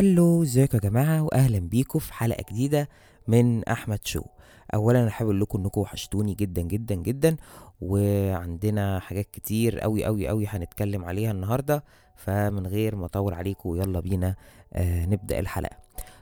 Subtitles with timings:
[0.00, 2.88] هلو ازيكم يا جماعة؟ واهلا بيكم في حلقة جديدة
[3.28, 4.22] من أحمد شو.
[4.74, 7.36] اولا أنا حابب أقول لكم إنكم وحشتوني جدا جدا جدا
[7.80, 11.84] وعندنا حاجات كتير قوي قوي قوي هنتكلم عليها النهاردة
[12.16, 14.34] فمن غير ما أطول عليكم يلا بينا
[14.72, 15.76] آه نبدأ الحلقة.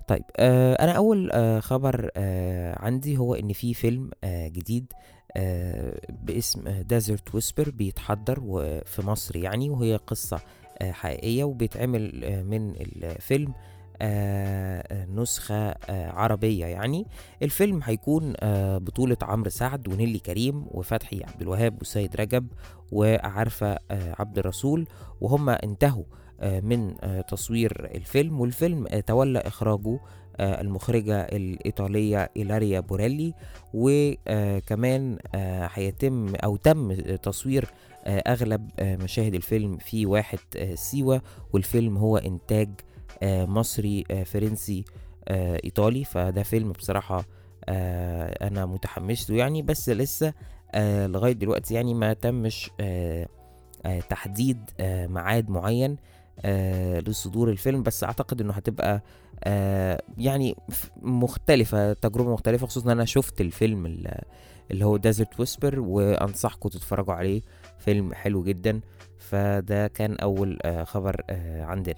[0.09, 4.93] طيب آه أنا أول آه خبر آه عندي هو إن في فيلم آه جديد
[5.37, 8.41] آه باسم ديزرت ويسبر بيتحضر
[8.87, 10.41] في مصر يعني وهي قصة آه
[10.83, 13.53] حقيقية وبيتعمل آه من الفيلم
[14.03, 17.07] آه آه، نسخة آه عربية يعني.
[17.43, 22.47] الفيلم هيكون آه بطولة عمرو سعد ونيلي كريم وفتحي عبد الوهاب وسيد رجب
[22.93, 24.87] وعارفة آه عبد الرسول
[25.21, 26.05] وهم انتهوا.
[26.05, 29.99] آه من آه تصوير الفيلم والفيلم آه تولى إخراجه
[30.37, 33.35] آه المخرجة الإيطالية إيلاريا بوريلي
[33.75, 35.19] وكمان
[35.75, 37.69] هيتم أو تم تصوير
[38.05, 41.23] آه، أغلب آه، مشاهد الفيلم في واحد آه، سيوة
[41.53, 42.69] والفيلم هو إنتاج
[43.23, 44.85] آه، مصري آه، فرنسي
[45.29, 46.05] آه، إيطالي.
[46.05, 47.25] فده فيلم بصراحة
[47.69, 50.33] آه، أنا متحمس له يعني بس لسه
[50.75, 53.29] آه، لغاية دلوقتي يعني ما تمش آه،
[53.87, 55.97] آه، تحديد آه، ميعاد معين.
[56.45, 59.03] آه، لصدور الفيلم بس أعتقد إنه هتبقى
[59.45, 60.55] آه، يعني
[61.03, 64.21] مختلفة تجربة مختلفة خصوصا أنا شفت الفيلم ال-
[64.71, 67.43] اللي هو ديزرت ويسبر وأنصحكم تتفرجوا عليه.
[67.79, 68.81] فيلم حلو جدا.
[69.19, 71.95] فده كان أول آه، خبر آه، عندنا.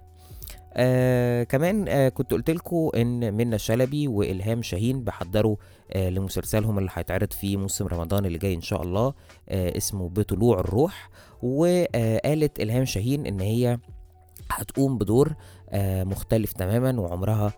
[0.75, 5.57] آه كمان آه كنت قلت لكم إن منى شلبي وإلهام شاهين بيحضروا
[5.93, 9.15] آه لمسلسلهم اللي هيتعرض في موسم رمضان اللي جاي إن شاء الله
[9.49, 11.11] آه اسمه بطلوع الروح.
[11.43, 13.79] وقالت إلهام شاهين إن هي
[14.53, 15.35] هتقوم بدور
[15.71, 17.53] آه مختلف تماما وعمرها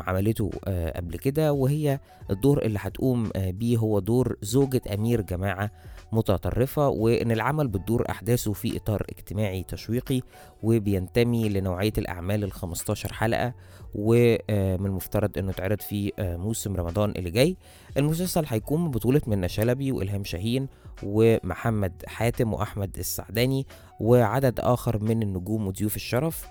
[0.00, 2.00] عملته آه قبل كده وهي
[2.30, 5.70] الدور اللي هتقوم آه بيه هو دور زوجة أمير جماعة
[6.12, 10.20] متطرفة وإن العمل بتدور أحداثه في إطار اجتماعي تشويقي
[10.62, 13.54] وبينتمي لنوعية الأعمال ال 15 حلقة
[13.94, 17.56] ومن المفترض إنه يتعرض في آه، موسم رمضان اللي جاي.
[17.96, 20.68] المسلسل هيكون ببطولة منى شلبي وإلهام شاهين
[21.02, 23.66] ومحمد حاتم وأحمد السعداني
[24.00, 26.46] وعدد آخر من النجوم وضيوف الشرف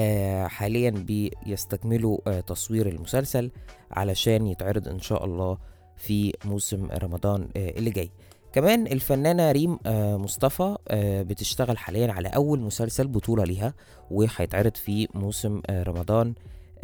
[0.00, 3.50] وحاليا بيستكملوا آه، تصوير المسلسل
[3.90, 5.58] علشان يتعرض إن شاء الله
[5.96, 8.10] في موسم رمضان آه، اللي جاي.
[8.52, 13.74] كمان الفنانة ريم آه، مصطفى آه، بتشتغل حاليا على أول مسلسل بطولة ليها
[14.10, 16.34] وهيتعرض في موسم آه، رمضان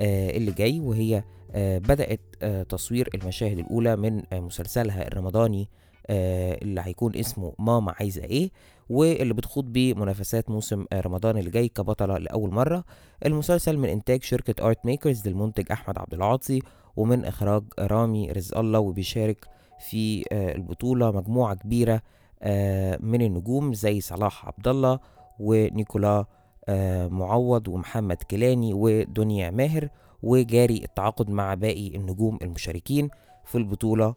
[0.01, 1.23] آه، اللي جاي وهي
[1.55, 7.95] آه، بدأت آه، تصوير المشاهد الأولى من آه، مسلسلها الرمضاني آه، اللي هيكون اسمه ماما
[8.01, 8.51] عايزة إيه
[8.91, 12.85] واللي بتخوض بيه منافسات موسم آه، رمضان اللي جاي كبطلة لأول مرة.
[13.27, 16.61] المسلسل من إنتاج شركة آرت ميكرز للمنتج أحمد عبد العاطي
[16.97, 19.47] ومن إخراج رامي رزق الله وبيشارك
[19.91, 22.03] في آه، البطولة مجموعة كبيرة
[22.43, 24.99] آه، من النجوم زي صلاح عبد الله
[25.41, 26.25] ونيكولا
[26.69, 29.89] آه، معوض ومحمد كيلاني ودنيا ماهر
[30.23, 33.09] وجاري التعاقد مع باقي النجوم المشاركين
[33.45, 34.15] في البطولة آه،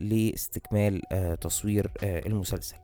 [0.00, 2.76] لاستكمال آه، تصوير آه، المسلسل.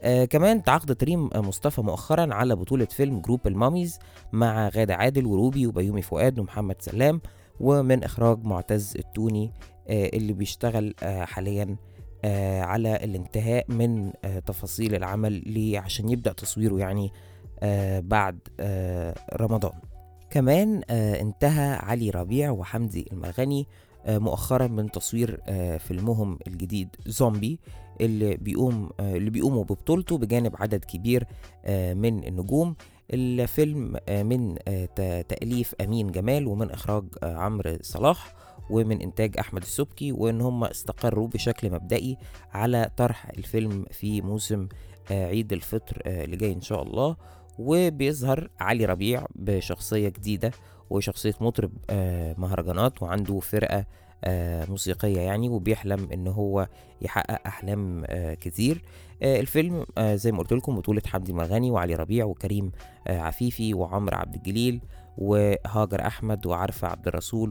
[0.00, 3.98] آه كمان تعاقدت ريم آه، مصطفى مؤخرا على بطولة فيلم جروب الماميز
[4.32, 7.20] مع غادة عادل وروبي وبيومي فؤاد ومحمد سلام
[7.60, 9.52] ومن إخراج معتز التوني
[9.88, 11.76] آه اللي بيشتغل آه حاليا
[12.24, 17.10] آه على الانتهاء من آه تفاصيل العمل ليه عشان يبدأ تصويره يعني
[17.62, 19.72] آه بعد آه رمضان.
[20.30, 27.58] كمان آه انتهى علي ربيع وحمدي المرغني آه مؤخرا من تصوير آه فيلمهم الجديد زومبي
[28.00, 31.24] اللي بيقوم آه اللي بيقوموا ببطولته بجانب عدد كبير
[31.64, 32.74] آه من النجوم.
[33.12, 38.34] الفيلم آه من آه تأليف أمين جمال ومن إخراج آه عمرو صلاح
[38.70, 42.16] ومن إنتاج أحمد السبكي وإن هم استقروا بشكل مبدئي
[42.52, 44.68] على طرح الفيلم في موسم
[45.10, 47.16] آه عيد الفطر آه اللي جاي إن شاء الله.
[47.58, 50.50] وبيظهر علي ربيع بشخصية جديدة
[50.90, 53.84] وشخصية مطرب آه مهرجانات وعنده فرقة
[54.24, 56.68] آه موسيقية يعني وبيحلم إن هو
[57.02, 58.82] يحقق أحلام آه كتير.
[59.22, 62.72] الفيلم زي ما قلت لكم بطولة حمدي مرغني وعلي ربيع وكريم
[63.06, 64.80] عفيفي وعمرو عبد الجليل
[65.18, 67.50] وهاجر أحمد وعارفة عبد الرسول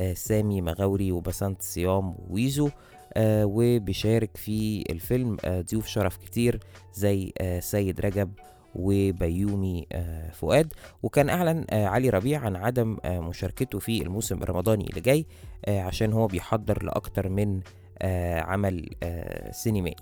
[0.00, 2.68] وسامي مغاوري وبسنت صيام وويزو
[3.14, 6.60] آه وبيشارك في الفيلم ضيوف شرف كتير
[6.94, 8.32] زي سيد رجب
[8.78, 10.72] وبيومي آه فؤاد.
[11.02, 15.26] وكان أعلن آه علي ربيع عن عدم آه مشاركته في الموسم الرمضاني اللي جاي
[15.68, 17.60] عشان هو بيحضر لأكتر من
[18.42, 18.90] عمل
[19.50, 19.96] سينمائي.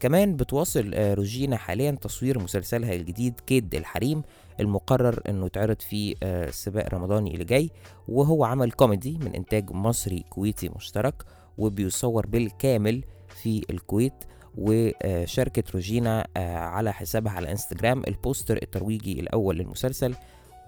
[0.00, 4.22] كمان بتواصل روجينا حاليا تصوير مسلسلها الجديد كيد الحريم
[4.60, 7.70] المقرر إنه يتعرض في السباق الرمضاني اللي جاي.
[8.08, 11.14] وهو عمل كوميدي من إنتاج مصري كويتي مشترك
[11.58, 13.04] وبيصور بالكامل
[13.42, 14.14] في الكويت.
[14.58, 18.02] وشاركت روجينا آه، على حسابها على انستجرام.
[18.08, 20.14] البوستر الترويجي الأول للمسلسل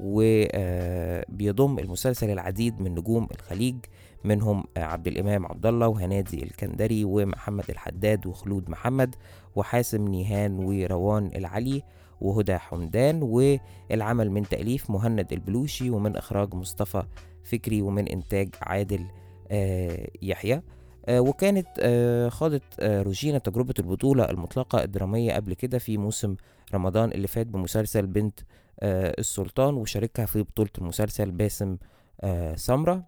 [0.00, 3.76] وبيضم المسلسل العديد من نجوم الخليج
[4.24, 9.14] منهم آه، عبد الإمام عبد الله وهنادي الكندري ومحمد الحداد وخلود محمد
[9.56, 11.82] وحاسم نيهان وروان العلي
[12.20, 17.02] وهدى حمدان والعمل من تأليف مهند البلوشي ومن إخراج مصطفى
[17.44, 19.06] فكري ومن إنتاج عادل
[19.50, 20.62] آه، يحيى.
[21.10, 26.36] وكانت آه، خاضت آه، روجينا تجربة البطولة المطلقة الدرامية قبل كده في موسم
[26.74, 28.40] رمضان اللي فات بمسلسل بنت
[28.80, 31.76] آه، السلطان وشاركها في بطولة المسلسل باسم
[32.20, 33.04] آه، سمرة.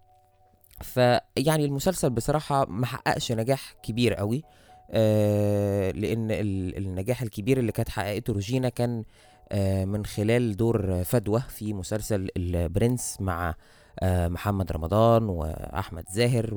[0.82, 4.42] فيعني المسلسل بصراحة محققش نجاح كبير قوي
[4.90, 9.04] آه، لأن ال- النجاح الكبير اللي كانت حققته روجينا كان
[9.52, 13.54] آه، من خلال دور فدوى في مسلسل البرنس مع
[14.00, 16.54] آه، محمد رمضان وأحمد زاهر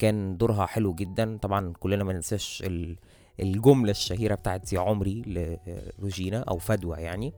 [0.00, 1.38] وكان دورها حلو جدا.
[1.42, 2.96] طبعا كلنا ما ننساش ال-
[3.40, 5.22] الجملة الشهيرة بتاعت يا عمري
[5.98, 7.32] لروجينا أو فدوى يعني.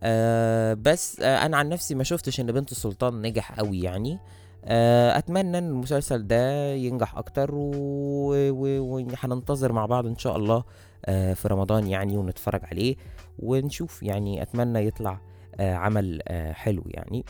[0.00, 4.18] آه بس آه أنا عن نفسي ما شفتش إن بنت السلطان نجح قوي يعني.
[4.64, 10.64] آه أتمنى إن المسلسل ده ينجح أكتر وهننتظر مع بعض إن شاء الله
[11.06, 12.96] آه في رمضان يعني ونتفرج عليه
[13.38, 14.42] ونشوف يعني.
[14.42, 15.20] أتمنى يطلع
[15.60, 17.24] آه عمل آه حلو يعني.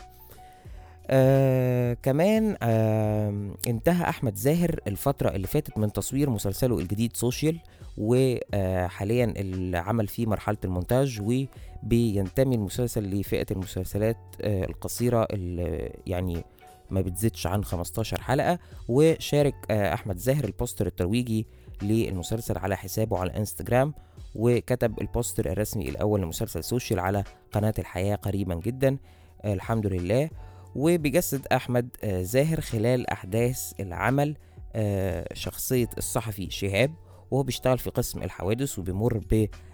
[1.09, 7.59] آه كمان آه انتهى أحمد زاهر الفترة اللي فاتت من تصوير مسلسله الجديد سوشيال
[7.97, 16.43] وحاليا العمل فيه مرحلة المونتاج وبينتمي المسلسل لفئة المسلسلات آه القصيرة اللي يعني
[16.89, 21.45] ما بتزيدش عن 15 حلقة وشارك آه أحمد زاهر البوستر الترويجي
[21.81, 23.93] للمسلسل على حسابه على إنستجرام
[24.35, 28.97] وكتب البوستر الرسمي الأول لمسلسل سوشيال على قناة الحياة قريبا جدا.
[29.43, 30.29] آه الحمد لله.
[30.75, 34.35] وبيجسد أحمد آه، زاهر خلال أحداث العمل
[34.75, 36.93] آه، شخصية الصحفي شهاب
[37.31, 39.21] وهو بيشتغل في قسم الحوادث وبيمر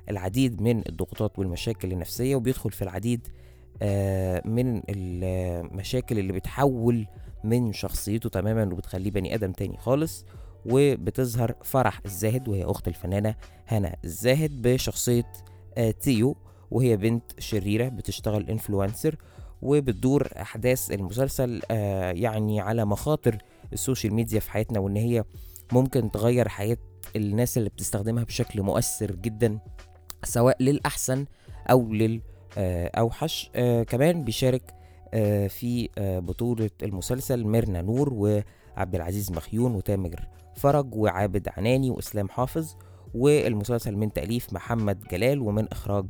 [0.07, 3.27] بالعديد من الضغوطات والمشاكل النفسية وبيدخل في العديد
[3.81, 7.07] آه، من المشاكل اللي بتحول
[7.43, 10.25] من شخصيته تماما وبتخليه بني آدم تاني خالص
[10.65, 13.35] وبتظهر فرح الزاهد وهي أخت الفنانة
[13.67, 15.31] هنا الزاهد بشخصية
[15.99, 16.35] تيو
[16.71, 19.15] وهي بنت شريرة بتشتغل influencer
[19.63, 23.37] وبتدور أحداث المسلسل آه يعني على مخاطر
[23.73, 25.23] ال social media في حياتنا وإن هي
[25.71, 26.77] ممكن تغير حياة
[27.15, 29.59] الناس اللي بتستخدمها بشكل مؤثر جدا
[30.23, 31.25] سواء للأحسن
[31.69, 34.73] أو للأوحش آه كمان بيشارك
[35.13, 42.29] آه في آه بطولة المسلسل ميرنا نور وعبد العزيز مخيون وتامر فرج وعابد عناني وإسلام
[42.29, 42.75] حافظ
[43.13, 46.05] والمسلسل من تأليف محمد جلال ومن إخراج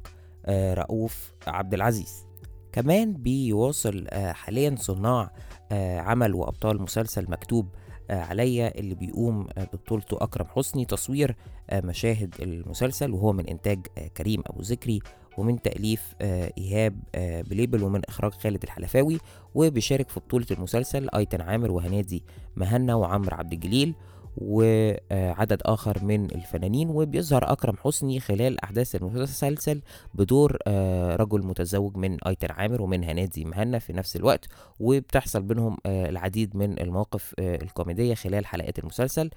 [0.45, 2.25] آه رؤوف عبد العزيز.
[2.73, 5.31] كمان بيواصل آه، حاليا صناع
[5.71, 7.67] آه، عمل وأبطال مسلسل مكتوب
[8.09, 11.35] آه، عليا اللي بيقوم ببطولته أكرم حسني تصوير
[11.73, 14.99] مشاهد المسلسل وهو من إنتاج آه، كريم أبو ذكري
[15.37, 19.17] ومن تأليف إيهاب آه، بليبل ومن إخراج خالد الحلفاوي
[19.55, 22.23] وبيشارك في بطولة المسلسل أيتن عامر وهنادي
[22.55, 23.93] مهنا وعمرو عبد الجليل.
[24.37, 29.81] وعدد آخر من الفنانين وبيظهر أكرم حسني خلال أحداث المسلسل
[30.13, 34.45] بدور آه، رجل متزوج من أيتن عامر ومن هنادي مهنا في نفس الوقت
[34.79, 39.29] وبتحصل بينهم آه، العديد من المواقف آه، الكوميدية خلال حلقات المسلسل.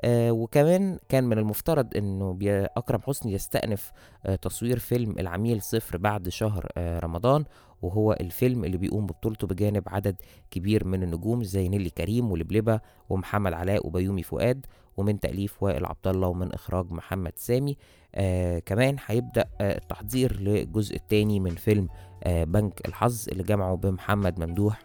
[0.00, 2.38] آه، وكمان كان من المفترض إنه
[2.76, 3.92] أكرم حسني يستأنف
[4.26, 7.44] آه، تصوير فيلم العميل صفر بعد شهر آه، رمضان
[7.84, 10.16] وهو الفيلم اللي بيقوم ببطولته بجانب عدد
[10.50, 16.06] كبير من النجوم زي نيلي كريم ولبلبة ومحمد علاء وبيومي فؤاد ومن تأليف وائل عبد
[16.06, 17.76] الله ومن إخراج محمد سامي.
[18.14, 21.88] آه كمان هيبدأ آه التحضير للجزء الثاني من فيلم
[22.24, 24.84] آه بنك الحظ اللي جمعه بمحمد ممدوح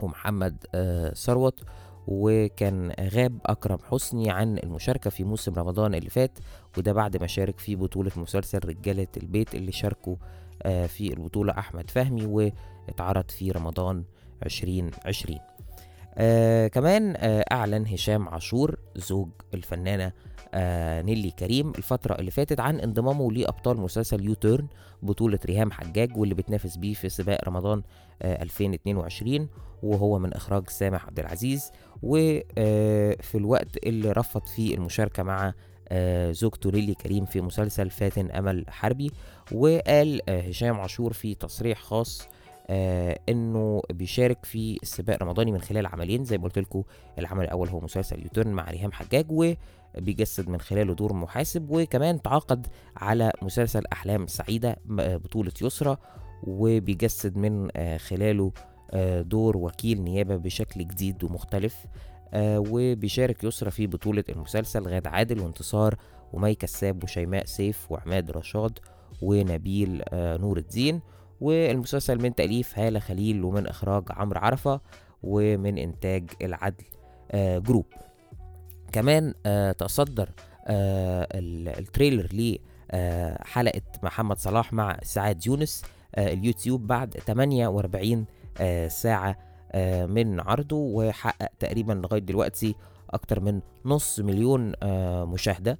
[0.00, 1.64] ومحمد آه ثروت.
[2.10, 6.38] وكان غاب أكرم حسني عن المشاركة في موسم رمضان اللي فات
[6.78, 10.16] وده بعد ما شارك في بطولة مسلسل رجالة البيت اللي شاركوا
[10.66, 14.04] في البطولة أحمد فهمي واتعرض في رمضان
[14.46, 15.38] 2020
[16.20, 20.12] آه كمان آه أعلن هشام عاشور زوج الفنانة
[20.54, 24.66] آه نيلي كريم الفترة اللي فاتت عن انضمامه لأبطال مسلسل U Turn
[25.02, 27.82] بطولة ريهام حجاج واللي بتنافس بيه في سباق رمضان
[28.22, 29.48] آه 2022
[29.82, 31.70] وهو من إخراج سامح عبد العزيز
[32.02, 35.54] وفي الوقت اللي رفض فيه المشاركة مع آه
[36.32, 39.10] زوجته نيلي كريم في مسلسل فاتن أمل حربي
[39.52, 42.28] وقال آه هشام عاشور في تصريح خاص
[42.70, 46.82] آه إنه بيشارك في السباق رمضاني من خلال عملين زي ما قلت لكم
[47.18, 52.66] العمل الأول هو مسلسل يوتيرن مع ريهام حجاج وبيجسد من خلاله دور محاسب وكمان تعاقد
[52.96, 55.96] على مسلسل أحلام سعيدة بطولة يسرى
[56.42, 58.52] وبيجسد من آه خلاله
[58.90, 61.86] آه دور وكيل نيابة بشكل جديد ومختلف.
[62.34, 65.94] آه وبيشارك يسرا في بطولة المسلسل غادة عادل وانتصار
[66.32, 68.78] ومي كساب وشيماء سيف وعماد رشاد
[69.22, 71.00] ونبيل آه نور الدين.
[71.40, 74.80] والمسلسل من تأليف هالة خليل ومن إخراج عمرو عرفة
[75.22, 76.84] ومن إنتاج العدل
[77.30, 77.86] آه، group.
[78.92, 79.34] كمان
[79.78, 80.28] تصدر
[80.68, 82.28] ال- ال trailer
[82.92, 85.82] لحلقة محمد صلاح مع إسعاد يونس
[86.18, 88.24] اليوتيوب بعد 48
[88.60, 89.36] آه، ساعة.
[90.06, 92.74] من عرضه وحقق تقريبا لغاية دلوقتي
[93.10, 95.78] أكتر من نص مليون آه، مشاهدة.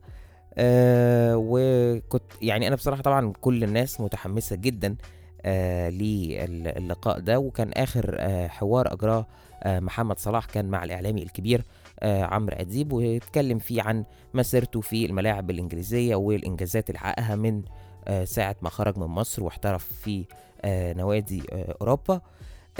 [0.54, 4.97] آه، وكنت يعني أنا بصراحة طبعا كل الناس متحمسة جدا
[5.42, 7.38] آه، للقاء ده.
[7.38, 9.26] وكان آه، حوار أجراه
[9.62, 11.62] آه، محمد صلاح كان مع الإعلامي الكبير
[12.00, 12.92] آه، عمرو أديب.
[12.92, 14.04] واتكلم فيه عن
[14.35, 17.62] مسيرته في الملاعب الإنجليزية والإنجازات اللي حققها من
[18.09, 20.25] آه، ساعة ما خرج من مصر واحترف في
[20.64, 22.21] آه، نوادي آه، أوروبا.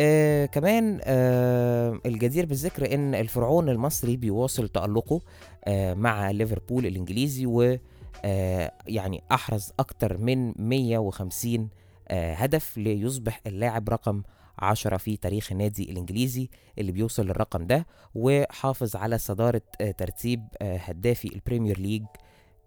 [0.01, 5.21] آه كمان آه الجدير بالذكر إن الفرعون المصري بيواصل تألقه
[5.65, 7.79] آه مع ليفربول الإنجليزي و
[8.25, 11.69] آه يعني أحرز أكتر من 150
[12.09, 14.23] آه هدف ليصبح اللاعب رقم
[14.59, 20.77] 10 في تاريخ النادي الإنجليزي اللي بيوصل للرقم ده وحافظ على صدارة آه ترتيب آه
[20.77, 22.03] هدافي ال Premier League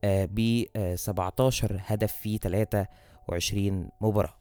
[0.03, 4.40] آه ب آه 17 هدف في 23 مباراة.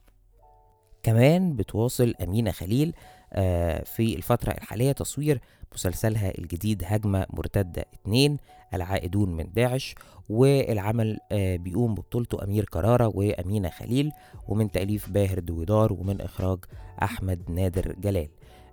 [1.03, 2.93] كمان بتواصل أمينة خليل
[3.33, 5.41] آه، في الفترة الحالية تصوير
[5.73, 8.37] مسلسلها الجديد هجمة مرتدة 2
[8.73, 9.95] العائدون من داعش
[10.29, 14.11] والعمل آه، بيقوم ببطولته أمير كرارة وأمينة خليل
[14.47, 16.59] ومن تأليف باهر دويدار ومن إخراج
[17.03, 18.27] أحمد نادر جلال.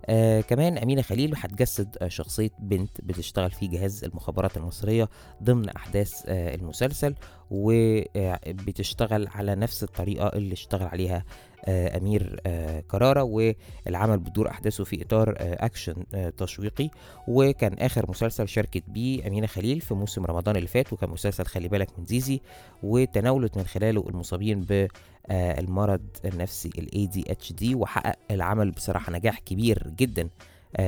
[0.05, 5.09] آه كمان أمينة خليل هتجسد آه شخصية بنت بتشتغل في جهاز المخابرات المصرية
[5.43, 7.15] ضمن أحداث آه المسلسل
[7.51, 11.23] وبتشتغل على نفس الطريقة اللي اشتغل عليها
[11.65, 16.89] آه أمير آه كرارة والعمل بتدور أحداثه في إطار آه أكشن آه تشويقي.
[17.27, 21.67] وكان آخر مسلسل شاركت بيه أمينة خليل في موسم رمضان اللي فات وكان مسلسل خلي
[21.67, 22.41] بالك من زيزي
[22.83, 30.29] وتناولت من خلاله المصابين بالمرض النفسي ال ADHD وحقق العمل بصراحة نجاح كبير جدا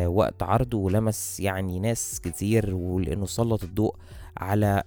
[0.05, 3.95] وقت عرضه ولمس يعني ناس كتير ولأنه سلط الضوء
[4.37, 4.83] على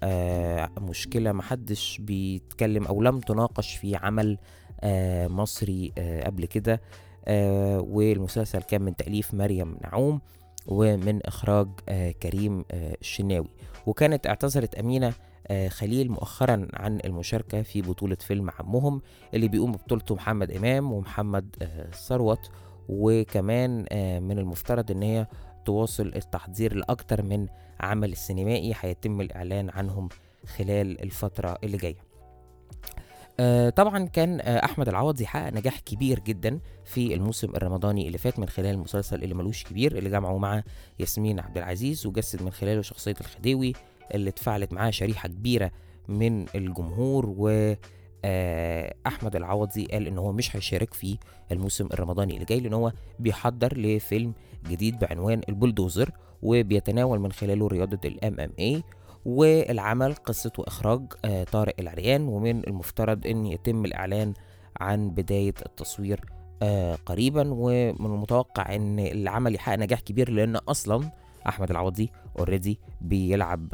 [0.78, 4.38] مشكلة محدش بيتكلم أو لم تناقش في عمل
[5.28, 6.80] مصري آه قبل كده.
[7.26, 10.20] آه والمسلسل كان من تأليف مريم نعوم
[10.66, 13.48] ومن إخراج آه كريم آه الشناوي.
[13.86, 15.12] وكانت اعتذرت أمينة
[15.48, 19.02] آه خليل مؤخرا عن المشاركة في بطولة فيلم عمهم
[19.34, 22.50] اللي بيقوم ببطولته محمد إمام ومحمد آه ثروت.
[22.88, 25.26] وكمان آه من المفترض إن هي
[25.64, 27.46] تواصل التحضير لأكتر من
[27.80, 30.08] عمل السينمائي هيتم الإعلان عنهم
[30.46, 32.04] خلال الفترة اللي جاية.
[33.40, 38.38] آه طبعا كان آه أحمد العوضي حقق نجاح كبير جدا في الموسم الرمضاني اللي فات
[38.38, 40.62] من خلال المسلسل اللي ملوش كبير اللي جمعه مع
[41.00, 43.72] ياسمين عبد العزيز وجسد من خلاله شخصية الخديوي
[44.14, 45.70] اللي اتفاعلت معاه شريحة كبيرة
[46.08, 47.74] من الجمهور و
[48.24, 51.16] آه أحمد العوضي قال إن هو مش هيشارك في
[51.52, 54.32] الموسم الرمضاني اللي جاي لأن هو بيحضر لفيلم
[54.68, 56.10] جديد بعنوان البلدوزر
[56.42, 58.82] وبيتناول من خلاله رياضة ال MMA
[59.24, 64.34] والعمل قصة وإخراج آه طارق العريان ومن المفترض أن يتم الإعلان
[64.80, 66.20] عن بداية التصوير
[66.62, 67.44] آه قريبا.
[67.50, 71.10] ومن المتوقع أن العمل يحقق نجاح كبير لأن أصلا
[71.48, 73.68] أحمد العوضي already بيلعب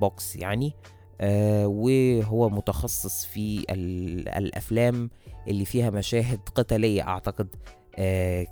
[0.00, 0.72] box يعني
[1.20, 3.64] آه وهو متخصص في
[4.38, 5.10] الأفلام
[5.48, 7.48] اللي فيها مشاهد قتالية أعتقد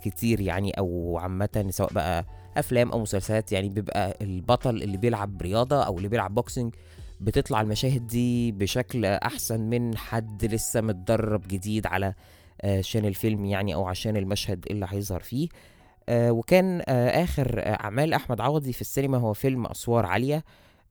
[0.03, 2.25] كتير يعني أو عامة سواء بقى
[2.59, 6.73] أفلام أو مسلسلات يعني بيبقى البطل اللي بيلعب رياضة أو اللي بيلعب boxing
[7.21, 12.13] بتطلع المشاهد دي بشكل أحسن من حد لسه متدرب جديد على
[12.63, 15.49] عشان الفيلم يعني أو عشان المشهد اللي هيظهر فيه.
[16.09, 20.43] وكان آخر أعمال أحمد عوضي في السينما هو فيلم أسوار عالية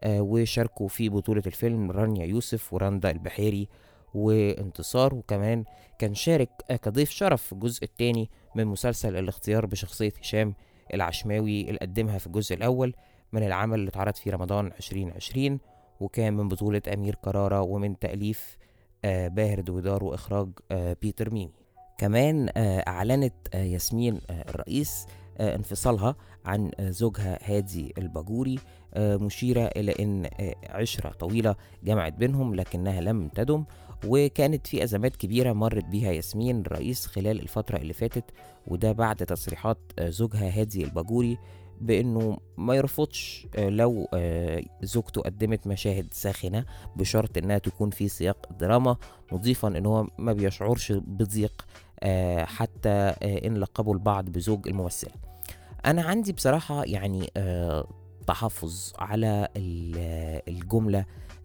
[0.07, 3.69] وشاركوا في بطولة الفيلم رانيا يوسف ورندا البحيري
[4.15, 5.15] وانتصار.
[5.15, 5.65] وكمان
[5.99, 6.49] كان شارك
[6.83, 10.55] كضيف شرف في الجزء الثاني من مسلسل الاختيار بشخصية هشام
[10.95, 12.95] العشماوي اللي قدمها في الجزء الأول
[13.33, 15.59] من العمل اللي اتعرض في رمضان 2020
[16.00, 18.57] وكان من بطولة أمير كرارة ومن تأليف
[19.05, 21.52] آه باهر دويدار وإخراج آه بيتر ميمي.
[21.99, 25.07] كمان آه أعلنت ياسمين الرئيس
[25.40, 28.59] انفصالها عن زوجها هادي الباجوري
[28.99, 30.28] مشيرة إلى أن
[30.69, 33.64] عشرة طويلة جمعت بينهم لكنها لم تدم.
[34.07, 38.25] وكانت في أزمات كبيرة مرت بيها ياسمين الرئيس خلال الفترة اللي فاتت
[38.67, 41.38] وده بعد تصريحات زوجها هادي الباجوري
[41.81, 44.09] بإنه ما يرفضش لو
[44.83, 46.65] زوجته قدمت مشاهد ساخنة
[46.97, 48.97] بشرط إنها تكون في سياق دراما
[49.33, 51.67] مضيفا إن هو ما بيشعرش بضيق
[52.45, 52.88] حتى
[53.23, 55.12] إن لقبوا البعض بزوج الممثلة.
[55.87, 57.31] أنا عندي بصراحة يعني
[58.21, 61.05] التحفظ على ال- الجملة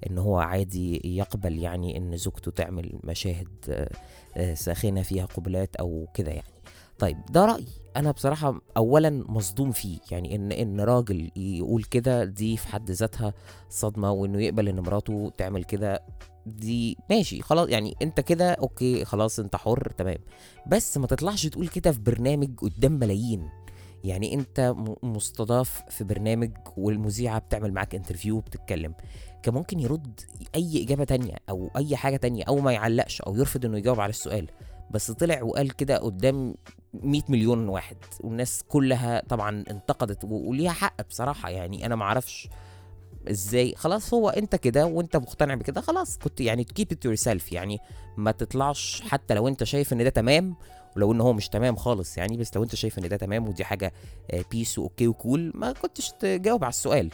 [0.10, 3.90] إن هو عادي يقبل يعني إن زوجته تعمل مشاهد آه،
[4.38, 6.54] آه، ساخنة فيها قبلات أو كده يعني.
[7.00, 7.68] طيب ده رأيي.
[7.98, 9.98] أنا بصراحة اولا مصدوم فيه.
[10.12, 13.34] يعني إن إن راجل يقول كده دي في حد ذاتها
[13.70, 16.04] صدمة وإنه يقبل إن مراته تعمل كده
[16.46, 20.18] دي ماشي خلاص يعني أنت كده okay خلاص أنت حر تمام.
[20.68, 23.50] بس ما تطلعش تقول كده في برنامج قدام ملايين.
[24.04, 28.94] يعني أنت مستضاف في برنامج والمذيعة بتعمل معاك interview وبتتكلم
[29.44, 30.20] كان ممكن يرد
[30.56, 34.10] أي إجابة تانية أو أي حاجة تانية أو ما يعلقش أو يرفض إنه يجاوب على
[34.10, 34.48] السؤال.
[34.92, 36.56] بس طلع وقال كده قدام
[36.94, 42.50] 100 مليون واحد والناس كلها طبعا انتقدت وليها حق بصراحة يعني أنا معرفش
[43.30, 43.74] إزاي.
[43.76, 47.80] خلاص هو أنت كده وأنت مقتنع بكده خلاص كنت يعني keep it yourself يعني
[48.18, 50.56] ما تطلعش حتى لو أنت شايف إن ده تمام
[50.96, 53.64] ولو إن هو مش تمام خالص يعني بس لو أنت شايف إن ده تمام ودي
[53.64, 53.94] حاجة
[54.52, 57.10] peace و okay و cool ما كنتش تجاوب على السؤال.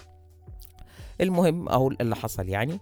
[1.21, 2.79] المهم أهو اللي حصل يعني.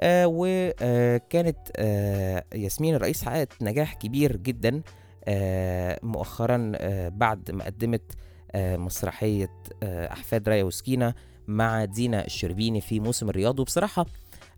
[0.00, 4.82] آه وكانت آه ياسمين رئيس حققت نجاح كبير جدا
[5.24, 8.12] آه مؤخرا آه بعد ما قدمت
[8.52, 9.50] آه مسرحية
[9.82, 11.14] آه أحفاد رايا وسكينة
[11.46, 13.60] مع دينا الشربيني في موسم الرياض.
[13.60, 14.06] وبصراحة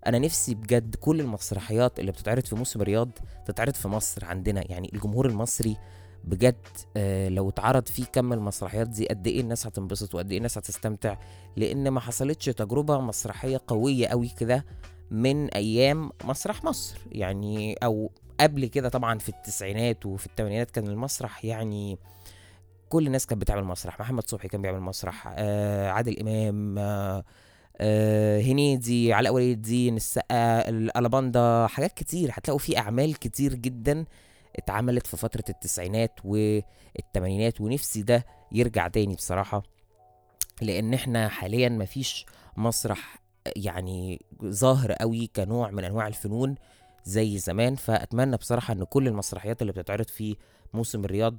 [0.06, 3.10] أنا نفسي بجد كل المسرحيات اللي بتتعرض في موسم الرياض
[3.46, 4.64] تتعرض في مصر عندنا.
[4.70, 5.76] يعني الجمهور المصري
[6.24, 10.58] بجد آه لو اتعرض فيه كم المسرحيات دي قد إيه الناس هتنبسط وقد إيه الناس
[10.58, 11.16] هتستمتع؟
[11.56, 14.64] لأن ما حصلتش تجربة مسرحية قوية قوي كده
[15.10, 16.98] من أيام مسرح مصر.
[17.12, 18.10] يعني أو
[18.40, 21.98] قبل كده طبعا في التسعينات وفي الثمانينات كان المسرح يعني
[22.88, 24.00] كل الناس كانت بتعمل مسرح.
[24.00, 27.24] محمد صبحي كان بيعمل مسرح آه عادل إمام آه
[27.76, 32.30] آه هنيدي علاء ولي الدين السقا الألاباندا حاجات كتير.
[32.32, 34.04] هتلاقوا في أعمال كتير جدا
[34.56, 39.62] اتعملت في فترة التسعينات والتمانينات ونفسي ده يرجع تاني بصراحة
[40.62, 43.18] لأن إحنا حاليا مفيش مسرح
[43.56, 46.54] يعني ظاهر قوي كنوع من أنواع الفنون
[47.04, 47.74] زي زمان.
[47.74, 50.36] فأتمنى بصراحة إن كل المسرحيات اللي بتتعرض في
[50.74, 51.36] موسم الرياض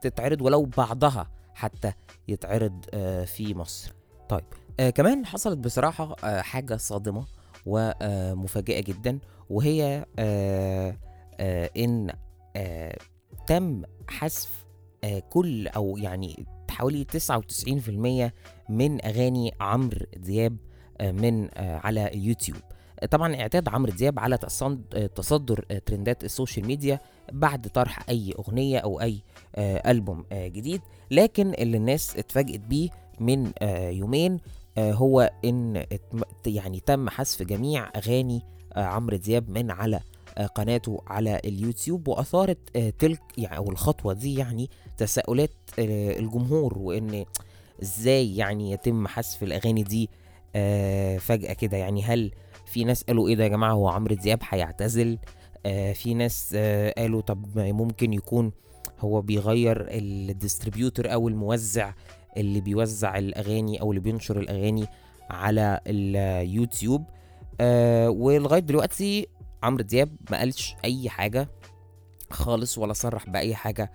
[0.00, 1.92] تتعرض ولو بعضها حتى
[2.28, 3.92] يتعرض آه، في مصر.
[4.28, 4.44] طيب
[4.80, 7.26] آه كمان حصلت بصراحة آه حاجة صادمة
[7.66, 9.18] ومفاجئة جدا
[9.50, 10.96] وهي آه آه
[11.76, 12.10] إن
[12.56, 12.96] آه
[13.46, 14.64] تم حذف
[15.04, 18.32] آه كل أو يعني حوالي 99%
[18.68, 20.56] من أغاني عمرو دياب
[21.00, 22.58] آه من آه على اليوتيوب
[23.00, 24.38] آه، طبعا اعتاد عمرو دياب على
[24.94, 27.00] آه، تصدر آه، ترندات ال social media
[27.32, 29.22] بعد طرح أي أغنية أو أي
[29.56, 30.80] آه، ألبوم آه، جديد.
[31.10, 32.88] لكن اللي الناس اتفاجئت بيه
[33.20, 34.38] من آه، يومين
[34.78, 35.84] آه، هو إن
[36.46, 38.42] يعني تم حذف جميع أغاني
[38.72, 40.02] آه، عمرو دياب من على آه،
[40.42, 47.24] قناته على اليوتيوب وأثارت آه، تلك يعني أو الخطوة دي يعني تساؤلات آه، الجمهور وإن
[47.82, 50.10] إزاي يعني يتم حذف الأغاني دي
[50.56, 51.76] آه، فجأة كده.
[51.76, 52.30] يعني هل
[52.66, 55.18] في ناس قالوا إيه ده يا جماعة؟ هو عمرو دياب هيعتزل؟
[55.66, 58.52] آه، في ناس آه، قالوا طب ممكن يكون
[59.00, 61.92] هو بيغير الديستريبيوتور أو الموزع
[62.36, 64.86] اللي بيوزع الأغاني أو اللي بينشر الأغاني
[65.30, 67.04] على اليوتيوب
[67.60, 69.26] آه ولغاية دلوقتي
[69.64, 71.48] عمرو دياب ما قالش أي حاجة
[72.30, 73.92] خالص ولا صرح بأي حاجة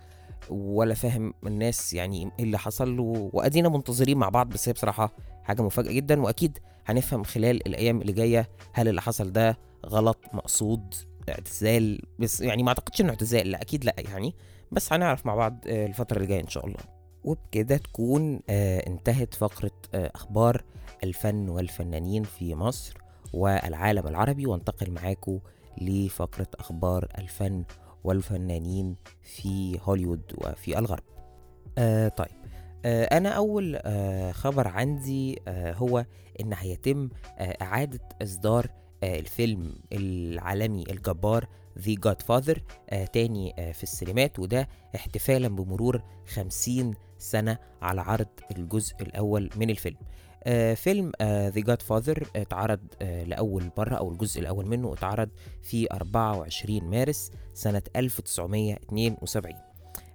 [0.50, 2.96] ولا فاهم الناس يعني إيه اللي حصل
[3.32, 5.12] وأدينا منتظرين مع بعض بس هي بصراحة
[5.44, 10.94] حاجة مفاجأة جدا وأكيد هنفهم خلال الأيام اللي جاية هل اللي حصل ده غلط مقصود
[11.28, 14.34] اعتزال بس يعني ما أعتقدش إنه اعتزال لا أكيد لا يعني
[14.72, 16.80] بس هنعرف مع بعض آه، الفترة اللي جاية إن شاء الله.
[17.24, 20.64] وبكده تكون آه انتهت فقرة آه أخبار
[21.04, 22.98] الفن والفنانين في مصر
[23.32, 25.38] والعالم العربي وانتقل معاكم
[25.80, 27.64] لفقرة أخبار الفن
[28.04, 31.02] والفنانين في هوليوود وفي الغرب.
[31.78, 32.28] آه طيب.
[32.84, 36.04] آه أنا أول آه خبر عندي آه هو
[36.40, 38.66] إن هيتم آه إعادة إصدار
[39.02, 41.46] آه الفيلم العالمي الجبار
[41.78, 42.58] The Godfather
[42.90, 46.02] آه تاني آه في السينمات وده احتفالا بمرور
[46.34, 49.96] 50 سنة على عرض الجزء الأول من الفيلم.
[50.74, 55.28] فيلم آه The Godfather اتعرض آه لأول مرة أو الجزء الأول منه اتعرض
[55.62, 59.54] في 24 مارس سنة 1972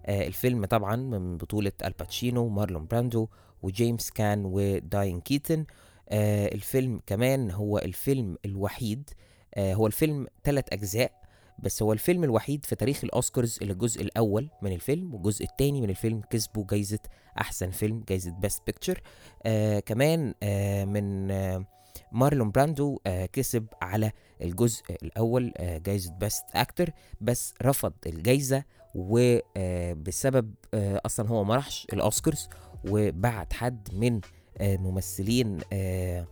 [0.05, 3.27] آه الفيلم طبعا من بطولة آل باتشينو مارلون براندو
[3.63, 5.65] وجيمس كان ودايان كيتون.
[6.09, 9.09] آه الفيلم كمان هو الفيلم الوحيد
[9.55, 11.11] آه هو الفيلم ثلاث أجزاء
[11.59, 15.89] بس هو الفيلم الوحيد في تاريخ الأوسكارز اللي الجزء الأول من الفيلم والجزء الثاني من
[15.89, 16.99] الفيلم كسبوا جايزة
[17.39, 19.01] أحسن فيلم جايزة best picture
[19.45, 21.65] آه كمان آه من آه
[22.11, 26.89] مارلون براندو آه كسب على الجزء الأول آه جايزة best actor
[27.21, 28.63] بس رفض الجايزة
[28.95, 32.49] وبسبب آه أصلا هو ما راحش الأوسكارز
[32.89, 34.21] وبعت حد من
[34.57, 36.27] آه، ممثلين آه،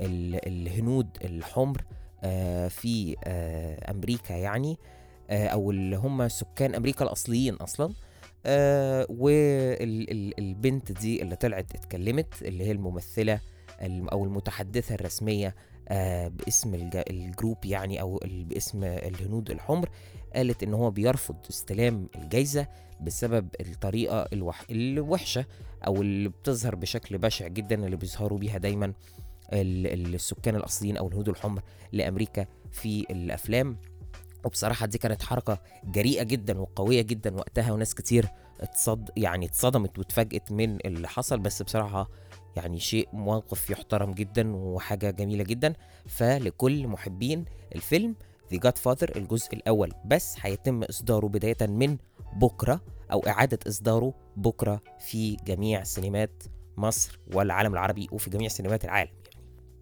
[0.00, 2.03] ال- الهنود الحمر آه،
[2.68, 4.76] في آه، أمريكا يعني
[5.30, 7.92] آه، أو اللي هم سكان أمريكا الأصليين أصلا.
[10.38, 13.40] والبنت دي اللي طلعت اتكلمت اللي هي الممثلة
[13.82, 15.54] الم- أو المتحدثة الرسمية
[15.88, 19.88] آه، باسم الج- الجروب يعني أو باسم الهنود الحمر
[20.34, 22.66] قالت إن هو بيرفض استلام الجايزة
[23.00, 24.64] بسبب الطريقة الوح...
[24.70, 25.44] الوحشة
[25.86, 28.92] أو اللي بتظهر بشكل بشع جدا اللي بيظهروا بيها دايما
[29.52, 33.76] السكان الأصليين أو الهنود الحمر لأمريكا في الأفلام.
[34.44, 38.28] وبصراحة دي كانت حركة جريئة جدا وقوية جدا وقتها وناس كتير
[38.60, 41.38] اتصد يعني اتصدمت واتفاجئت من اللي حصل.
[41.38, 42.10] بس بصراحة
[42.56, 45.72] يعني شيء موقف يحترم جدا وحاجة جميلة جدا.
[46.06, 48.14] فلكل محبين الفيلم
[48.54, 49.92] The Godfather الجزء الأول.
[50.04, 51.98] بس هيتم إصداره بداية من
[52.36, 52.80] بكرة
[53.12, 56.42] أو إعادة إصداره بكرة في جميع سينمات
[56.76, 59.10] مصر والعالم العربي وفي جميع سينمات العالم.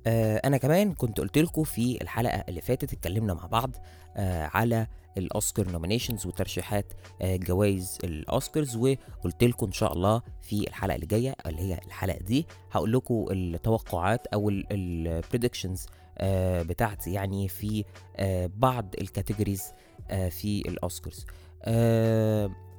[0.06, 3.70] آه أنا كمان كنت قلت لكم في الحلقة اللي فاتت اتكلمنا مع بعض
[4.16, 4.86] آه على
[5.18, 11.34] الأوسكار nominations وترشيحات آه جوائز الأوسكارز وقلت لكم إن شاء الله في الحلقة اللي جاية
[11.46, 15.86] اللي هي الحلقة دي هقول لكم التوقعات أو ال predictions
[16.62, 17.84] بتاعتي يعني في
[18.56, 19.62] بعض ال categories
[20.30, 21.26] في الأوسكارز.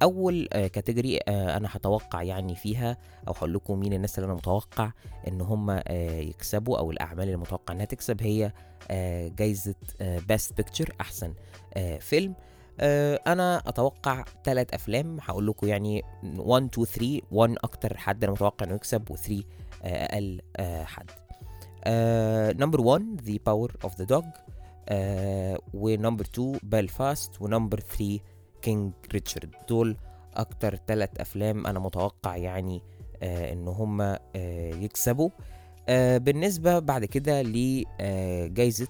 [0.04, 2.96] أول آه، category آه، أنا هتوقع يعني فيها
[3.28, 4.90] أو هقول لكم مين الناس اللي أنا متوقع
[5.28, 5.82] إن هم آه،
[6.20, 8.52] يكسبوا أو الأعمال اللي متوقع إنها تكسب هي
[8.90, 11.34] آه، جايزة best picture أحسن
[11.74, 12.34] آه، فيلم.
[12.80, 16.02] آه، أنا أتوقع ثلاث أفلام هقول لكم يعني
[16.36, 19.32] 1 2 3 1 أكتر حد أنا متوقع إنه يكسب و3
[19.82, 21.10] أقل آه، حد.
[22.60, 24.24] number 1 The Power of the Dog
[25.74, 28.18] و number 2 بلفاست و number 3
[28.64, 29.54] King Richard.
[29.68, 29.96] دول
[30.34, 32.82] أكتر ثلاث أفلام أنا متوقع يعني
[33.22, 34.18] آه إن هم آه
[34.74, 35.30] يكسبوا.
[35.88, 38.88] آه بالنسبة بعد كده لجائزه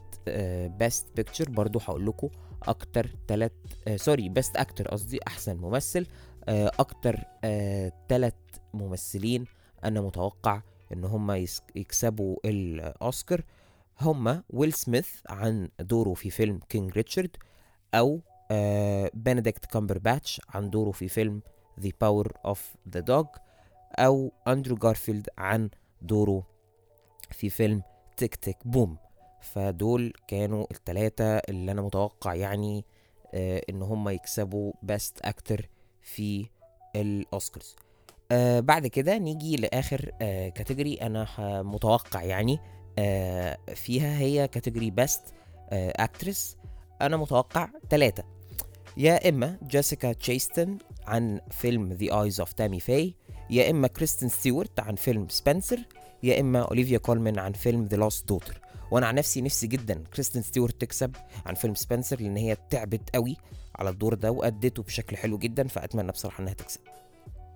[0.78, 2.28] best picture برضو هقول لكم
[2.62, 3.52] أكتر ثلاث
[3.96, 6.06] sorry best actor قصدي أحسن ممثل.
[6.48, 7.16] آه أكتر
[8.08, 8.34] ثلاث
[8.74, 9.44] ممثلين
[9.84, 10.60] أنا متوقع
[10.92, 13.42] إن هم يس- يكسبوا الأوسكار.
[14.00, 17.36] هما ويل سميث عن دوره في فيلم King Richard
[17.94, 21.40] أو آه بنديكت كامبرباتش عن دوره في فيلم
[21.80, 22.58] The Power of
[22.96, 23.26] the Dog
[23.98, 25.70] أو اندرو جارفيلد عن
[26.02, 26.46] دوره
[27.30, 27.82] في فيلم
[28.16, 28.56] tick, tick...
[28.64, 28.96] BOOM
[29.40, 32.84] فدول كانوا التلاتة اللي أنا متوقع يعني
[33.34, 35.68] آه إن هم يكسبوا best actor
[36.02, 36.46] في
[36.96, 37.76] الأوسكارز.
[38.32, 42.58] آه بعد كده نيجي لآخر آه category أنا ه- متوقع يعني
[42.98, 45.22] آه فيها هي category best
[45.72, 46.56] actress
[47.06, 48.24] أنا متوقع ثلاثة
[48.96, 53.14] يا إما جيسيكا تشاستين عن فيلم The Eyes of Tammy Faye
[53.50, 55.78] يا إما كريستين ستيوارت عن فيلم سبنسر
[56.22, 60.42] يا إما أوليفيا كولمان عن فيلم The Lost Daughter وأنا عن نفسي نفسي جدا كريستين
[60.42, 63.36] ستيوارت تكسب عن فيلم سبنسر لأن هي تعبت قوي
[63.76, 66.80] على الدور ده وادته بشكل حلو جدا فأتمنى بصراحة إنها تكسب.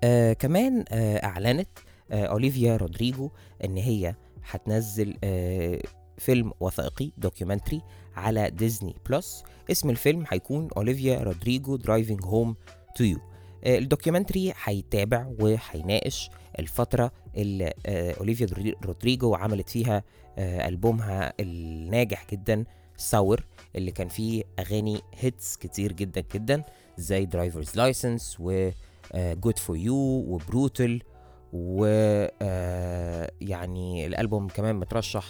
[0.04, 1.68] آه كمان آه أعلنت
[2.10, 3.30] آه أوليفيا رودريجو
[3.64, 4.14] إن هي
[4.50, 5.80] هتنزل آه
[6.18, 7.82] فيلم وثائقي documentary
[8.18, 12.56] على ديزني بلس اسم الفيلم هيكون اوليفيا رودريجو driving home
[12.96, 13.18] to you
[13.66, 20.02] ال documentary هيتابع وهيناقش الفترة اللي آه، اوليفيا دري- رودريجو عملت فيها
[20.38, 22.64] آه، ألبومها الناجح جدا
[22.96, 23.44] Sour
[23.76, 26.62] اللي كان فيه أغاني hits كتير جدا جدا
[26.98, 28.70] زي drivers license و
[29.16, 29.94] good for you
[30.28, 31.02] و brutal
[31.52, 31.84] و
[32.42, 35.24] آه، يعني الألبوم كمان مترشح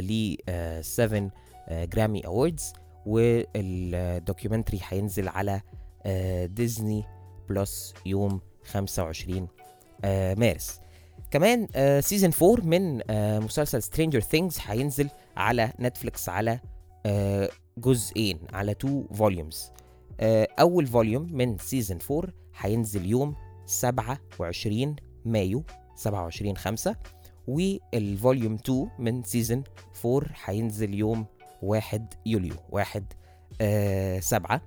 [0.00, 0.36] ل
[0.80, 1.30] 7
[1.70, 2.72] Grammy Awards
[3.06, 5.60] وال documentary هينزل على
[6.06, 7.04] آه، ديزني
[7.48, 9.48] بلس يوم 25
[10.04, 10.80] آه، مارس.
[11.30, 11.66] كمان
[12.00, 16.60] season 4 من آه، مسلسل Stranger Things هينزل على نتفليكس على
[17.06, 19.72] آه، جزئين على 2 volumes
[20.60, 23.34] أول volume من season 4 هينزل يوم
[23.66, 25.64] 27 مايو
[25.96, 26.96] 27 5
[27.48, 29.64] وال volume 2 من season
[30.04, 31.26] 4 هينزل يوم
[31.62, 33.04] 1 يوليو 1
[33.60, 34.62] آه 7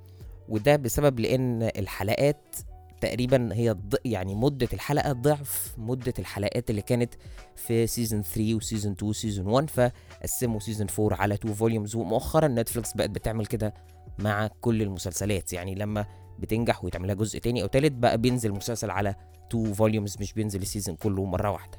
[0.49, 2.55] وده بسبب لأن الحلقات
[3.01, 3.75] تقريبا هي.
[4.05, 7.13] يعني مدة الحلقة ضعف مدة الحلقات اللي كانت
[7.55, 11.95] في season 3 و season 2 و season 1 فقسموا season 4 على 2 volumes
[11.95, 13.73] ومؤخرا نتفليكس بقت بتعمل كده
[14.19, 15.53] مع كل المسلسلات.
[15.53, 16.05] يعني لما
[16.39, 19.15] بتنجح ويتعملها جزء تاني أو تالت بقى بينزل المسلسل على
[19.51, 21.77] 2 volumes مش بينزل ال season كله مرة واحدة.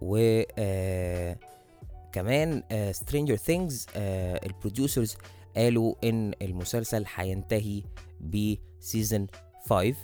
[0.00, 1.36] و آه
[2.14, 5.16] كمان Stranger Things ال producers
[5.56, 7.82] قالوا إن المسلسل هينتهي
[8.20, 9.26] ب season
[9.68, 9.94] 5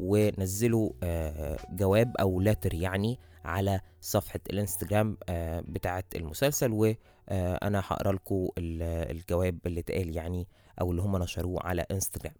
[0.00, 8.48] ونزلوا آه، جواب أو letter يعني على صفحة الانستجرام آه، بتاعة المسلسل وأنا هقرأ لكم
[8.58, 10.48] الجواب اللي اتقال يعني
[10.80, 12.34] أو اللي هم نشروه على انستجرام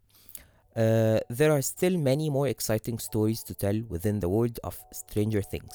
[0.76, 5.40] Uh, there are still many more exciting stories to tell within the world of Stranger
[5.40, 5.74] Things.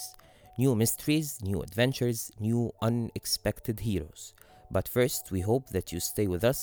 [0.63, 4.21] New mysteries, new adventures, new unexpected heroes.
[4.76, 6.60] But first, we hope that you stay with us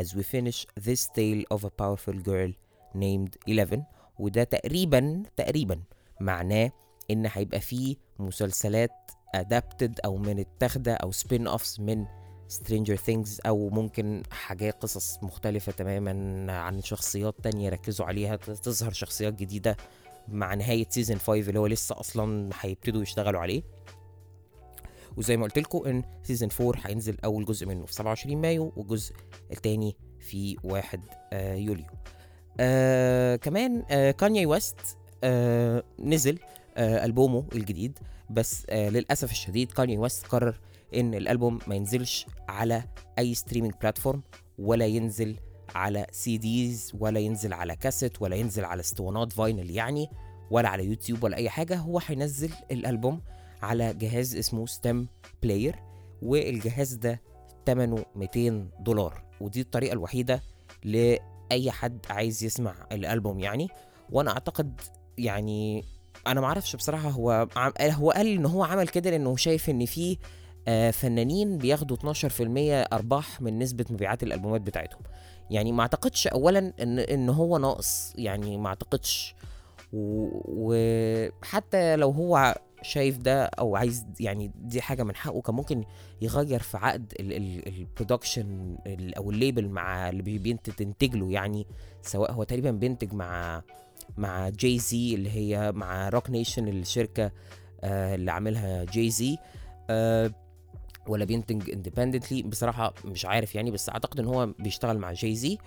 [0.00, 2.50] as we finish this tale of a powerful girl
[2.94, 3.82] named Eleven
[4.18, 5.82] وده تقريبا تقريبا
[6.20, 6.70] معناه
[7.10, 12.06] ان هيبقى فيه مسلسلات adapted أو من اتاخده أو سبين اوفس من
[12.52, 19.34] Stranger Things أو ممكن حاجات قصص مختلفة تماما عن شخصيات تانية ركزوا عليها تظهر شخصيات
[19.34, 19.76] جديدة
[20.28, 23.62] مع نهاية season 5 اللي هو لسه أصلا هيبتدوا يشتغلوا عليه.
[25.16, 29.14] وزي ما قلت لكم إن season 4 هينزل أول جزء منه في 27 مايو والجزء
[29.52, 31.00] الثاني في 1
[31.32, 31.86] آه يوليو.
[32.60, 36.38] آه كمان آه كانيا ويست آه نزل
[36.76, 37.98] آه ألبومه الجديد.
[38.30, 40.60] بس آه للأسف الشديد كانيا ويست قرر
[40.94, 42.84] إن الألبوم ما ينزلش على
[43.18, 44.22] أي streaming platform
[44.58, 45.36] ولا ينزل
[45.76, 50.08] على CDs ولا ينزل على كاسيت ولا ينزل على اسطوانات vinyl يعني
[50.50, 53.20] ولا على يوتيوب ولا أي حاجة هو هينزل الألبوم
[53.62, 55.08] على جهاز اسمه Stem
[55.42, 55.76] Player
[56.22, 57.20] والجهاز ده
[57.66, 59.22] ثمنه 200 دولار.
[59.40, 60.42] ودي الطريقة الوحيدة
[60.84, 63.68] لأي حد عايز يسمع الألبوم يعني.
[64.10, 64.80] وأنا أعتقد
[65.18, 65.84] يعني
[66.26, 67.48] أنا معرفش بصراحة هو
[67.80, 70.18] هو قال إن هو عمل كده لأنه شايف إن في
[70.68, 75.00] آه، فنانين بياخدوا 12% أرباح من نسبة مبيعات الألبومات بتاعتهم.
[75.50, 79.34] يعني ما اعتقدش اولا إن إن هو ناقص يعني ما اعتقدش.
[80.48, 85.84] وحتى لو هو شايف ده أو عايز يعني دي حاجة من حقه كان ممكن
[86.22, 88.76] يغير في عقد البرودكشن
[89.16, 91.66] أو ال label مع اللي بينتج تنتج له يعني
[92.02, 93.62] سواء هو تقريبا بينتج مع
[94.16, 97.30] مع جاي زي اللي هي مع روك نيشن الشركة
[97.80, 99.36] آه اللي عاملها جاي زي
[99.90, 100.30] آه
[101.08, 105.58] ولا بينتج independently بصراحة مش عارف يعني بس أعتقد إن هو بيشتغل مع جاي زي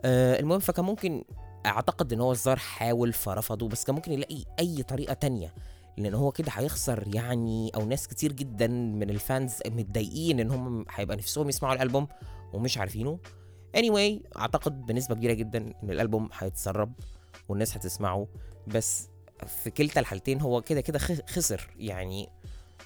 [0.00, 1.24] آه المهم فكان ممكن
[1.66, 5.54] أعتقد إن هو الظاهر حاول فرفضه بس كان ممكن يلاقي أي طريقة تانية
[5.98, 10.84] لأن هو كده هيخسر يعني أو ناس كتير جدا من ال fans متضايقين إن هم
[10.90, 12.08] هيبقى نفسهم يسمعوا الألبوم
[12.52, 13.18] ومش عارفينه.
[13.76, 16.92] Anyway أعتقد بنسبة كبيرة جدا إن الألبوم هيتسرب
[17.48, 18.28] والناس هتسمعه
[18.66, 19.08] بس
[19.46, 22.28] في كلتا الحالتين هو كده كده خسر يعني.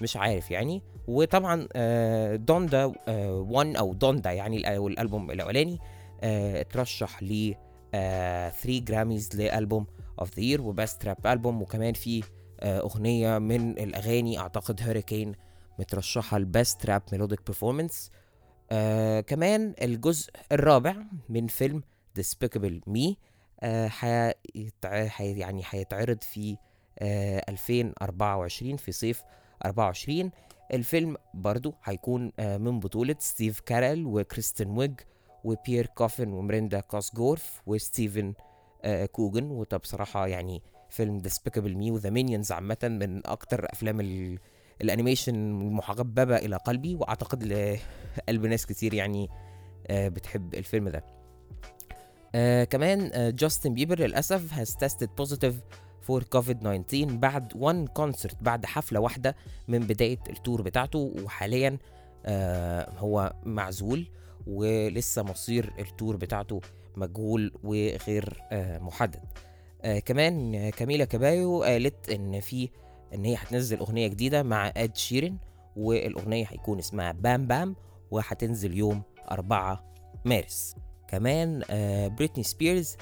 [0.01, 0.81] مش عارف يعني.
[1.07, 5.79] وطبعا آه، دوندا 1 آه، أو دوندا يعني الألبوم الأولاني
[6.21, 7.53] آه، اترشح ل
[7.91, 9.85] 3 جراميز ل album
[10.19, 11.61] of the year و best rap album.
[11.61, 12.23] وكمان في
[12.63, 15.31] أغنية من الأغاني أعتقد هوريكين
[15.79, 18.11] مترشحة ل best rap melodic performance
[19.27, 20.95] كمان الجزء الرابع
[21.29, 21.83] من فيلم
[23.61, 26.57] آه حي يعني هيتعرض في
[26.99, 29.23] آه 2024 في صيف
[29.65, 30.31] 24
[30.73, 34.93] الفيلم برضو هيكون آه من بطولة ستيف كارل وكريستين ويج
[35.43, 38.33] وبيير كوفن وميراندا كوسجروف وستيفن
[38.83, 39.43] آه كوجن.
[39.43, 43.99] وده بصراحة يعني فيلم Despicable Me و The Minions عامة من أكتر أفلام
[44.81, 46.95] ال animation المحببة إلى قلبي.
[46.95, 49.29] وأعتقد لقلب ناس كتير يعني
[49.87, 51.03] آه بتحب الفيلم ده.
[52.35, 55.53] آه كمان جاستن بيبر للأسف has tested positive
[56.03, 59.35] for COVID 19 بعد one concert بعد حفلة واحدة
[59.67, 61.13] من بداية ال tour بتاعته.
[61.23, 61.77] وحاليا
[62.25, 64.07] آه هو معزول
[64.47, 66.61] ولسه مصير ال tour بتاعته
[66.95, 69.21] مجهول وغير آه محدد.
[69.81, 72.69] آه كمان كاميلا كابايو قالت إن في
[73.13, 75.37] إن هي هتنزل أغنية جديدة مع اد شيرين
[75.75, 77.75] والأغنية هيكون اسمها بام بام
[78.11, 79.93] وهتنزل يوم 4
[80.25, 80.75] مارس.
[81.07, 81.63] كمان
[82.17, 82.97] بريتني سبيرز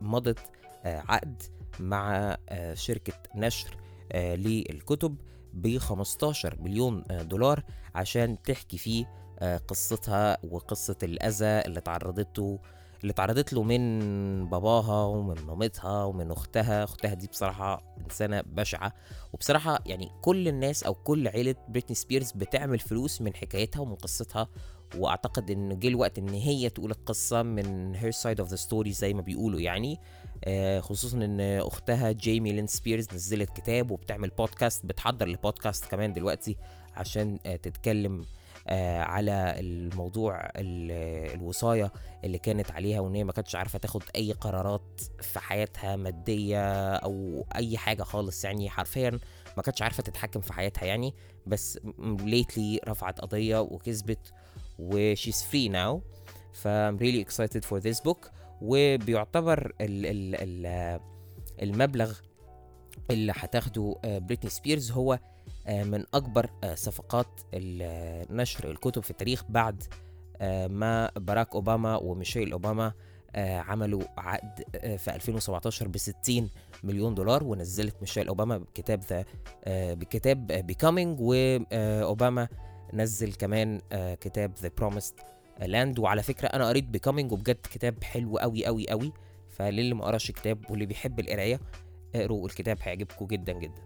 [0.00, 0.38] مضت
[0.84, 1.42] عقد
[1.80, 3.76] مع آه، شركة نشر
[4.12, 5.16] آه، للكتب
[5.52, 7.62] ب 15 مليون آه، دولار
[7.94, 9.24] عشان تحكي فيه
[9.68, 12.60] قصتها وقصة الأذى اللي تعرضته
[13.04, 16.84] اللي تعرضت له من باباها ومن مامتها ومن أختها.
[16.84, 18.92] أختها دي بصراحة إنسانة بشعة.
[19.32, 24.48] وبصراحة يعني كل الناس أو كل عيلة بريتني سبيرز بتعمل فلوس من حكايتها ومن قصتها.
[24.96, 29.14] وأعتقد إن جه الوقت إن هي تقول القصة من her side of the story زي
[29.14, 30.00] ما بيقولوا يعني.
[30.80, 36.56] خصوصا إن أختها جيمي لين سبيرز نزلت كتاب وبتعمل بودكاست بتحضر لبودكاست كمان دلوقتي
[36.96, 38.24] عشان آه، تتكلم
[38.68, 41.92] آه على الموضوع الوصاية
[42.24, 47.46] اللي كانت عليها وإن هي ما كانتش عارفة تاخد أي قرارات في حياتها مادية أو
[47.54, 49.18] أي حاجة خالص يعني حرفيا
[49.56, 51.14] ما كانتش عارفة تتحكم في حياتها يعني.
[51.46, 54.32] بس ليتلي رفعت قضية وكسبت
[54.78, 56.00] و she's free now.
[56.52, 58.30] ف I'm really excited for this book.
[58.62, 60.34] وبيعتبر ال ال
[60.66, 61.00] ال
[61.62, 62.18] المبلغ
[63.10, 65.18] اللي هتاخده آه، بريتني سبيرز هو
[65.66, 67.40] آه، من أكبر آه، صفقات
[68.30, 69.82] نشر الكتب في التاريخ بعد
[70.70, 72.92] ما باراك أوباما وميشيل أوباما
[73.36, 74.64] عملوا عقد
[74.98, 76.50] في 2017 ب 60
[76.84, 79.24] مليون دولار ونزلت ميشيل أوباما بكتاب ذا
[79.94, 82.48] بكتاب Becoming واوباما
[82.92, 83.80] نزل كمان
[84.20, 85.14] كتاب The Promised
[85.60, 89.12] Land وعلى فكرة أنا قريت Becoming وبجد كتاب حلو قوي قوي قوي
[89.48, 91.60] فللي ما قراش كتاب واللي بيحب القراية
[92.14, 93.82] اقروا الكتاب هيعجبكم جدا جدا.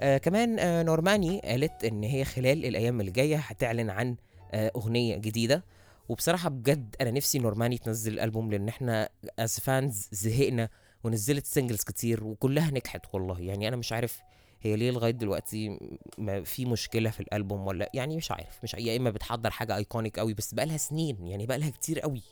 [0.00, 4.16] آه كمان آه نورماني قالت إن هي خلال الأيام اللي جاية هتعلن عن
[4.52, 5.64] آه أغنية جديدة.
[6.08, 9.08] وبصراحة بجد أنا نفسي نورماني تنزل الالبوم لأن إحنا
[9.38, 10.68] as fans زهقنا
[11.04, 13.40] ونزلت singles كتير وكلها نجحت والله.
[13.40, 14.20] يعني أنا مش عارف
[14.62, 15.78] هي ليه لغاية دلوقتي
[16.18, 20.18] ما في مشكلة في الألبوم ولا يعني مش عارف مش يا إما بتحضر حاجة iconic
[20.18, 22.22] قوي بس بقالها سنين يعني بقالها كتير قوي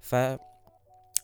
[0.00, 0.14] ف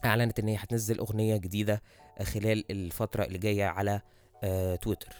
[0.04, 1.82] أعلنت إن هي هتنزل أغنية جديدة
[2.22, 4.00] خلال الفترة اللي جاية على
[4.42, 5.16] آه تويتر.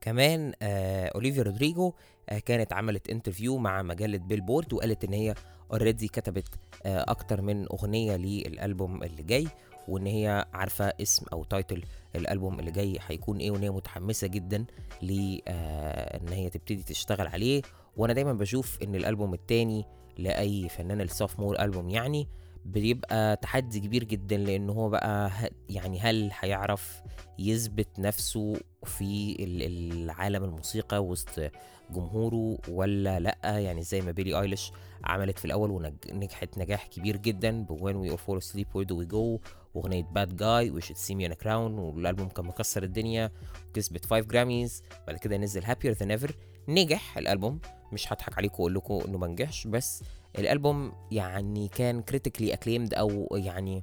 [0.00, 1.92] كمان آه أوليفيا رودريجو
[2.28, 5.34] آه كانت عملت interview مع مجلة بيلبورد وقالت إن هي
[5.72, 6.48] already كتبت
[6.86, 9.48] أكتر من أغنية للألبوم اللي جاي.
[9.88, 11.82] وإن هي عارفة اسم أو title
[12.16, 14.64] الألبوم اللي جاي هيكون إيه وإن هي متحمسة جدا
[15.02, 17.62] ل آه إن هي تبتدي تشتغل عليه.
[17.96, 19.84] وأنا دايما بشوف إن الألبوم التاني
[20.18, 22.28] لأي فنان ال sophomore album يعني
[22.64, 25.30] بيبقى تحدي كبير جدا لأن هو بقى
[25.68, 27.02] يعني هل هيعرف
[27.38, 28.52] يثبت نفسه
[28.84, 31.50] في ال- العالم الموسيقى وسط
[31.90, 34.72] جمهوره ولا لأ؟ يعني زي ما بيلي أيليش
[35.04, 35.70] عملت في الأول
[36.12, 40.02] ونجحت نجاح كبير جدا ب When We All Fall Asleep Where Do We Go واغنيه
[40.02, 41.46] Bad Guy و Should See Me in a Crown
[41.78, 43.30] والألبوم كان مكسر الدنيا
[43.74, 46.32] كسبت 5 Grammys بعد كده نزل Happier Than Ever.
[46.68, 47.60] نجح الألبوم.
[47.92, 50.04] مش هضحك عليكم وأقول لكم إنه ما نجحش بس
[50.38, 53.82] الألبوم يعني كان critically acclaimed أو يعني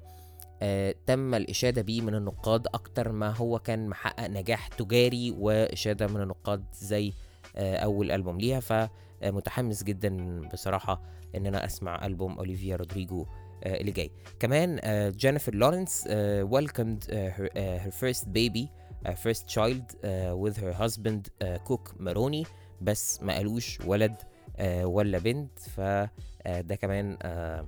[0.61, 6.21] آه تم الإشادة بيه من النقاد أكتر ما هو كان محقق نجاح تجاري وإشادة من
[6.21, 7.13] النقاد زي
[7.55, 8.59] آه أول ألبوم ليها.
[8.59, 11.01] فمتحمس جدا بصراحة
[11.35, 13.25] إن أنا أسمع ألبوم اوليفيا رودريجو
[13.65, 14.11] اللي جاي.
[14.39, 17.49] كمان آه جينيفر لورنس آه welcomed her,
[17.85, 18.65] her first baby
[19.09, 19.95] first child
[20.43, 22.45] with her husband كوك ماروني
[22.81, 24.15] بس ما قالوش ولد
[24.57, 25.59] آه ولا بنت.
[25.59, 27.65] فده كمان آه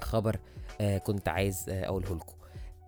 [0.00, 0.38] خبر
[0.80, 2.34] آه كنت عايز آه أقوله لكم.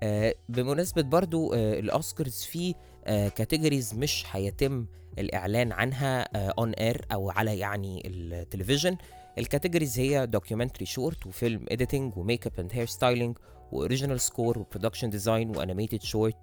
[0.02, 2.74] آه بمناسبة برضو آه الأوسكارز في
[3.04, 4.86] آه categories مش هيتم
[5.18, 8.96] الإعلان عنها on air أو على يعني التلفزيون.
[9.38, 13.38] ال categories هي documentary short و film editing و makeup and hairstyling
[13.72, 16.36] و original score و production design و animated short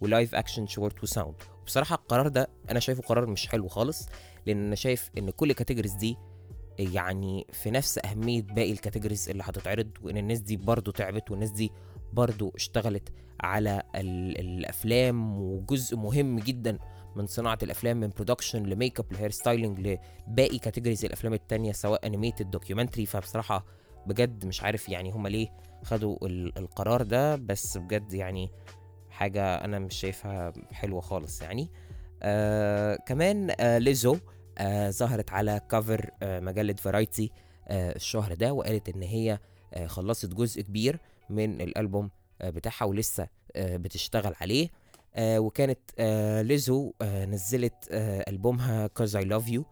[0.00, 1.34] و live action short و sound
[1.66, 4.08] بصراحة القرار ده أنا شايفه قرار مش حلو خالص
[4.46, 6.16] لأن أنا شايف إن كل ال categories دي
[6.78, 11.50] يعني في نفس أهمية باقي ال categories اللي هتتعرض وإن الناس دي برضو تعبت والناس
[11.50, 11.70] دي
[12.12, 13.08] برضو اشتغلت
[13.40, 16.78] على ال- الأفلام وجزء مهم جدا
[17.18, 22.50] من صناعة الأفلام من production ل makeup ل hairstyling لباقي categories الأفلام التانية سواء animated
[22.50, 23.64] documentary فبصراحة
[24.06, 25.48] بجد مش عارف يعني هما ليه
[25.84, 27.36] خدوا ال- القرار ده.
[27.36, 28.50] بس بجد يعني
[29.10, 31.68] حاجة أنا مش شايفها حلوة خالص يعني.
[32.22, 34.18] آه كمان آه ليزو
[34.58, 37.30] آه ظهرت على كفر آه مجلة فرايتي
[37.68, 39.38] آه الشهر ده وقالت إن هي
[39.74, 40.98] آه خلصت جزء كبير
[41.30, 44.68] من الألبوم آه بتاعها ولسه آه بتشتغل عليه.
[45.18, 49.62] آه وكانت آه ليزو آه نزلت آه ألبومها I Love You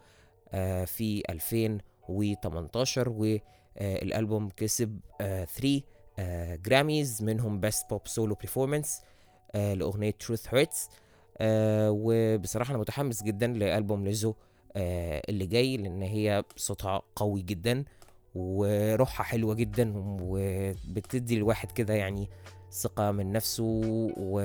[0.52, 5.80] آه في 2018 والألبوم كسب 3
[6.18, 8.88] آه جراميز منهم Best Pop Solo Performance
[9.54, 10.14] آه لأغنية
[10.52, 10.90] Hurts
[11.38, 14.34] آه وبصراحة أنا متحمس جدا لألبوم ليزو
[14.76, 17.84] آه اللي جاي لأن هي صوتها قوي جدا
[18.34, 22.28] وروحها حلوة جدا وبتدي الواحد كده يعني
[22.70, 23.64] ثقة من نفسه
[24.16, 24.40] و...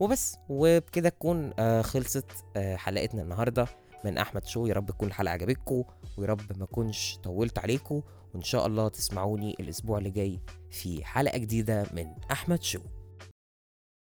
[0.00, 0.36] وبس.
[0.48, 2.26] وبكده تكون آه خلصت
[2.56, 3.66] آه حلقتنا النهاردة.
[4.04, 5.84] من أحمد شو يا رب تكون الحلقة عجبتكم
[6.18, 8.02] ويا رب ما كنش طولت عليكم
[8.34, 10.40] وإن شاء الله تسمعوني الأسبوع اللي جاي
[10.70, 12.80] في حلقة جديدة من أحمد شو.